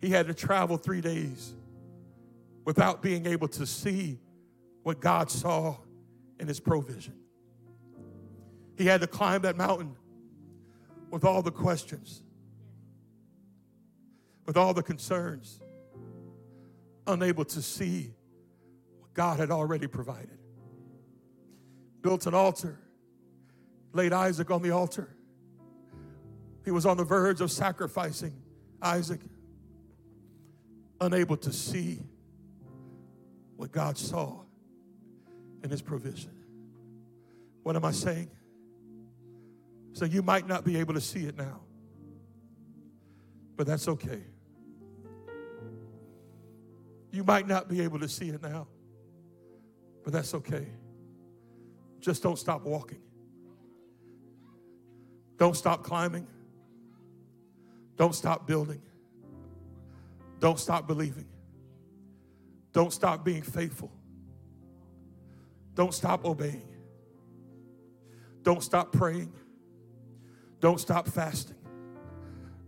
[0.00, 1.54] He had to travel three days
[2.64, 4.18] without being able to see
[4.82, 5.76] what God saw
[6.40, 7.14] in his provision.
[8.76, 9.96] He had to climb that mountain
[11.10, 12.22] with all the questions,
[14.46, 15.60] with all the concerns,
[17.06, 18.14] unable to see
[18.98, 20.38] what God had already provided.
[22.02, 22.80] Built an altar,
[23.92, 25.16] laid Isaac on the altar.
[26.64, 28.34] He was on the verge of sacrificing
[28.82, 29.20] Isaac,
[31.00, 32.00] unable to see
[33.56, 34.43] what God saw
[35.64, 36.30] in his provision.
[37.62, 38.30] What am I saying?
[39.94, 41.60] So you might not be able to see it now,
[43.56, 44.22] but that's okay.
[47.10, 48.66] You might not be able to see it now,
[50.04, 50.66] but that's okay.
[52.00, 53.00] Just don't stop walking.
[55.38, 56.26] Don't stop climbing.
[57.96, 58.82] Don't stop building.
[60.40, 61.26] Don't stop believing.
[62.72, 63.90] Don't stop being faithful.
[65.74, 66.68] Don't stop obeying.
[68.42, 69.32] Don't stop praying.
[70.60, 71.56] Don't stop fasting.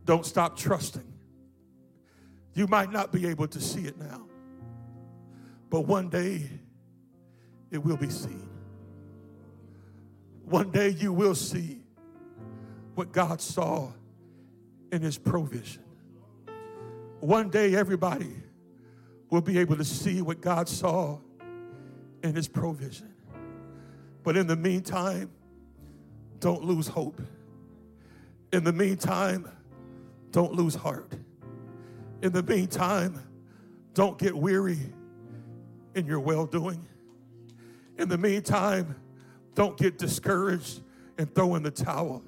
[0.04, 1.12] Don't stop trusting.
[2.54, 4.26] You might not be able to see it now,
[5.68, 6.48] but one day
[7.70, 8.48] it will be seen.
[10.44, 11.82] One day you will see
[12.94, 13.92] what God saw
[14.92, 15.82] in His provision.
[17.20, 18.34] One day everybody
[19.28, 21.18] will be able to see what God saw
[22.22, 23.12] in His provision.
[24.22, 25.30] But in the meantime,
[26.40, 27.20] don't lose hope.
[28.52, 29.48] In the meantime,
[30.30, 31.12] don't lose heart.
[32.22, 33.20] In the meantime,
[33.94, 34.78] don't get weary
[35.94, 36.86] in your well doing.
[37.98, 38.96] In the meantime,
[39.54, 40.82] don't get discouraged
[41.18, 42.22] and throw in the towel.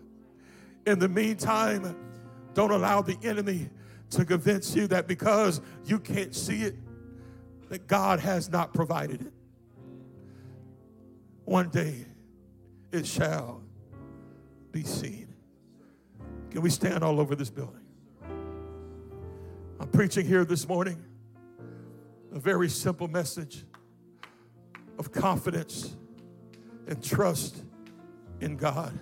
[0.86, 1.96] In the meantime,
[2.54, 3.68] don't allow the enemy
[4.10, 6.76] to convince you that because you can't see it,
[7.68, 9.32] that God has not provided it.
[11.48, 12.04] One day
[12.92, 13.62] it shall
[14.70, 15.34] be seen.
[16.50, 17.86] Can we stand all over this building?
[19.80, 21.02] I'm preaching here this morning
[22.34, 23.64] a very simple message
[24.98, 25.96] of confidence
[26.86, 27.64] and trust
[28.42, 28.92] in God.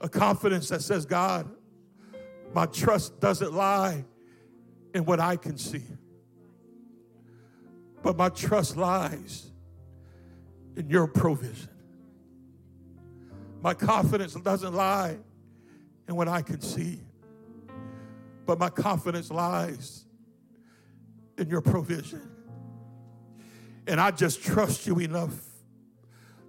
[0.00, 1.50] A confidence that says, God,
[2.54, 4.04] my trust doesn't lie
[4.94, 5.82] in what I can see,
[8.04, 9.50] but my trust lies
[10.76, 11.70] in your provision.
[13.62, 15.16] My confidence doesn't lie
[16.08, 17.00] in what I can see,
[18.44, 20.04] but my confidence lies
[21.38, 22.22] in your provision.
[23.86, 25.34] And I just trust you enough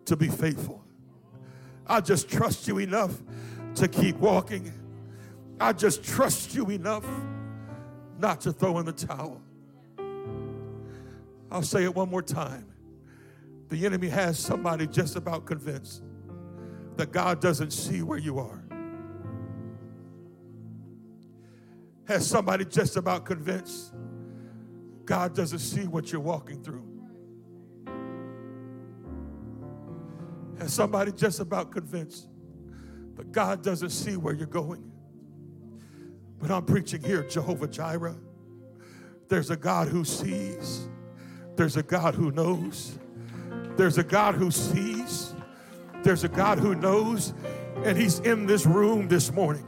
[0.06, 0.84] to be faithful.
[1.86, 3.16] I just trust you enough
[3.76, 4.72] to keep walking.
[5.60, 7.06] I just trust you enough
[8.20, 9.42] not to throw in the towel.
[11.50, 12.66] I'll say it one more time.
[13.70, 16.04] The enemy has somebody just about convinced
[16.96, 18.64] that God doesn't see where you are.
[22.08, 23.94] Has somebody just about convinced
[25.08, 26.84] God doesn't see what you're walking through.
[30.60, 32.28] Has somebody just about convinced
[33.16, 34.92] that God doesn't see where you're going.
[36.40, 38.18] But I'm preaching here, Jehovah Jireh.
[39.28, 40.88] There's a God who sees,
[41.56, 43.00] there's a God who knows,
[43.78, 45.34] there's a God who sees,
[46.04, 47.34] there's a God who knows,
[47.84, 49.66] and He's in this room this morning.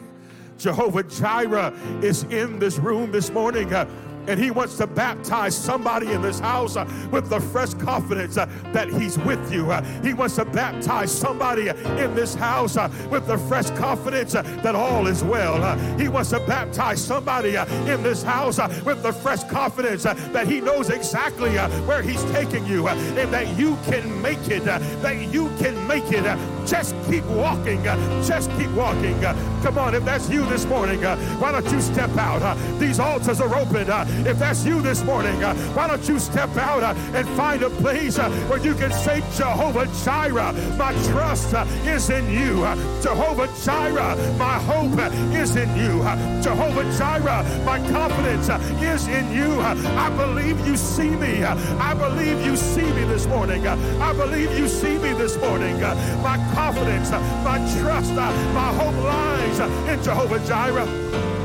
[0.58, 3.74] Jehovah Jireh is in this room this morning.
[3.74, 3.86] Uh,
[4.30, 8.46] and he wants to baptize somebody in this house uh, with the fresh confidence uh,
[8.72, 9.72] that he's with you.
[9.72, 14.44] Uh, he wants to baptize somebody in this house uh, with the fresh confidence uh,
[14.62, 15.64] that all is well.
[15.64, 20.62] Uh, he wants to baptize somebody in this house with the fresh confidence that he
[20.62, 21.58] knows exactly
[21.88, 26.59] where he's taking you and that you can make it, that you can make it.
[26.70, 27.84] Just keep walking.
[28.24, 29.20] just keep walking.
[29.64, 31.02] come on, if that's you this morning,
[31.40, 32.40] why don't you step out?
[32.80, 33.88] these altars are open.
[34.26, 37.70] If that's you this morning, uh, why don't you step out uh, and find a
[37.70, 42.64] place uh, where you can say, Jehovah Jireh, my trust uh, is in you.
[42.64, 46.00] Uh, Jehovah Jireh, my hope uh, is in you.
[46.42, 48.50] Jehovah Jireh, my confidence
[48.82, 49.60] is in you.
[49.62, 51.44] I believe you see me.
[51.44, 53.68] I believe you see me this morning.
[53.68, 55.80] I believe you see me this morning.
[56.22, 57.10] My confidence,
[57.42, 61.39] my trust, my hope lies in Jehovah Jireh.